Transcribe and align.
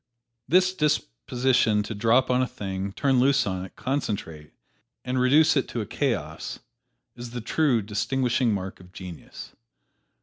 This 0.47 0.73
disposition 0.73 1.83
to 1.83 1.93
drop 1.93 2.31
on 2.31 2.41
a 2.41 2.47
thing, 2.47 2.91
turn 2.93 3.19
loose 3.19 3.45
on 3.45 3.63
it, 3.63 3.75
concentrate, 3.75 4.51
and 5.05 5.19
reduce 5.21 5.55
it 5.55 5.67
to 5.67 5.81
a 5.81 5.85
chaos, 5.85 6.57
is 7.15 7.29
the 7.29 7.39
true 7.39 7.83
distinguishing 7.83 8.51
mark 8.51 8.79
of 8.79 8.93
genius. 8.93 9.51